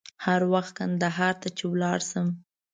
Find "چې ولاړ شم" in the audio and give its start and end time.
1.57-2.27